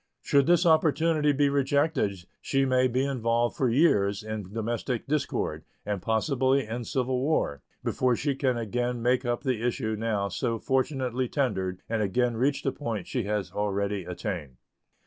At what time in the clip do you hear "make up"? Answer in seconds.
9.03-9.43